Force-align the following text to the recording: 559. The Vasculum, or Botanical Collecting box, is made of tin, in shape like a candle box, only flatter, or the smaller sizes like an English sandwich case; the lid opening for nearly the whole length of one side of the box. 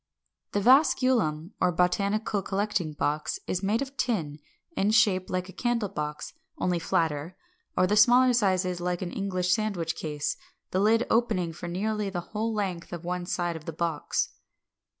559. 0.53 0.57
The 0.57 0.67
Vasculum, 1.29 1.51
or 1.61 1.71
Botanical 1.71 2.41
Collecting 2.41 2.93
box, 2.93 3.39
is 3.45 3.61
made 3.61 3.83
of 3.83 3.97
tin, 3.97 4.39
in 4.75 4.89
shape 4.89 5.29
like 5.29 5.47
a 5.47 5.53
candle 5.53 5.89
box, 5.89 6.33
only 6.57 6.79
flatter, 6.79 7.37
or 7.77 7.85
the 7.85 7.95
smaller 7.95 8.33
sizes 8.33 8.81
like 8.81 9.03
an 9.03 9.11
English 9.11 9.53
sandwich 9.53 9.95
case; 9.95 10.37
the 10.71 10.79
lid 10.79 11.05
opening 11.11 11.53
for 11.53 11.67
nearly 11.67 12.09
the 12.09 12.19
whole 12.33 12.51
length 12.51 12.91
of 12.91 13.05
one 13.05 13.27
side 13.27 13.55
of 13.55 13.65
the 13.65 13.73
box. 13.73 14.29